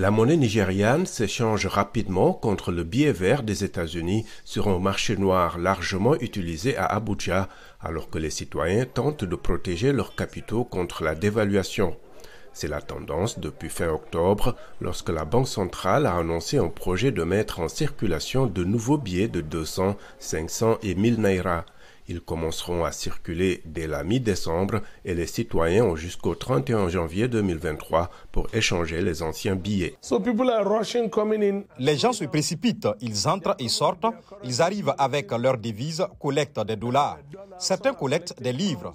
[0.00, 5.58] La monnaie nigériane s'échange rapidement contre le billet vert des États-Unis sur un marché noir
[5.58, 7.48] largement utilisé à Abuja,
[7.80, 11.96] alors que les citoyens tentent de protéger leurs capitaux contre la dévaluation.
[12.52, 17.24] C'est la tendance depuis fin octobre, lorsque la Banque centrale a annoncé un projet de
[17.24, 21.64] mettre en circulation de nouveaux billets de 200, 500 et 1000 naira.
[22.08, 28.10] Ils commenceront à circuler dès la mi-décembre et les citoyens ont jusqu'au 31 janvier 2023
[28.32, 29.94] pour échanger les anciens billets.
[31.78, 34.06] Les gens se précipitent, ils entrent et sortent,
[34.42, 37.18] ils arrivent avec leurs devises, collectent des dollars.
[37.58, 38.94] Certains collectent des livres.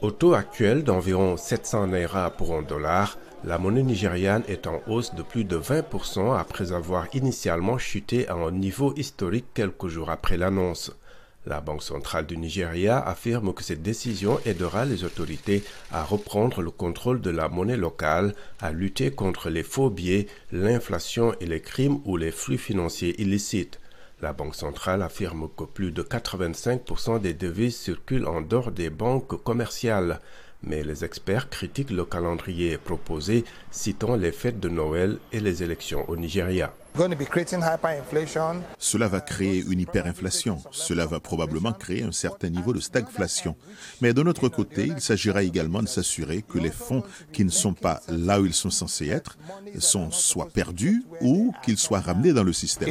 [0.00, 5.14] Au taux actuel d'environ 700 naira pour un dollar, la monnaie nigériane est en hausse
[5.14, 10.36] de plus de 20% après avoir initialement chuté à un niveau historique quelques jours après
[10.36, 10.96] l'annonce.
[11.48, 16.72] La Banque centrale du Nigeria affirme que cette décision aidera les autorités à reprendre le
[16.72, 22.00] contrôle de la monnaie locale, à lutter contre les faux billets, l'inflation et les crimes
[22.04, 23.78] ou les flux financiers illicites.
[24.20, 29.40] La Banque centrale affirme que plus de 85% des devises circulent en dehors des banques
[29.44, 30.20] commerciales
[30.62, 36.08] mais les experts critiquent le calendrier proposé, citant les fêtes de Noël et les élections
[36.08, 36.72] au Nigeria.
[38.78, 40.58] Cela va créer une hyperinflation.
[40.70, 43.54] Cela va probablement créer un certain niveau de stagflation.
[44.00, 47.74] Mais de notre côté, il s'agira également de s'assurer que les fonds qui ne sont
[47.74, 49.36] pas là où ils sont censés être
[49.78, 52.88] sont soit perdus ou qu'ils soient ramenés dans le système.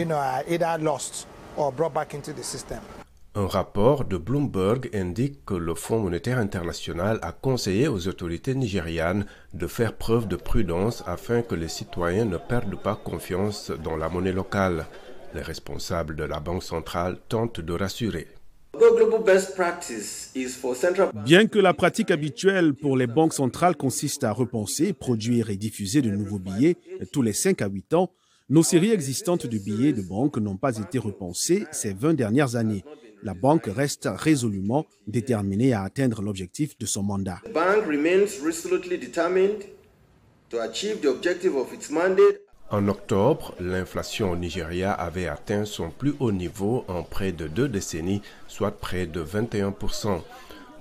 [3.37, 9.25] Un rapport de Bloomberg indique que le Fonds monétaire international a conseillé aux autorités nigérianes
[9.53, 14.07] de faire preuve de prudence afin que les citoyens ne perdent pas confiance dans la
[14.07, 14.85] monnaie locale.
[15.33, 18.29] Les responsables de la Banque centrale tentent de rassurer.
[21.25, 26.01] Bien que la pratique habituelle pour les banques centrales consiste à repenser, produire et diffuser
[26.01, 26.77] de nouveaux billets
[27.11, 28.11] tous les 5 à 8 ans,
[28.47, 32.85] nos séries existantes de billets de banque n'ont pas été repensées ces 20 dernières années
[33.25, 37.41] la banque reste résolument déterminée à atteindre l'objectif de son mandat.
[42.69, 47.67] En octobre, l'inflation au Nigeria avait atteint son plus haut niveau en près de deux
[47.67, 50.21] décennies, soit près de 21%.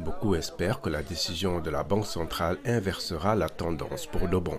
[0.01, 4.59] Beaucoup espèrent que la décision de la Banque centrale inversera la tendance pour de bon.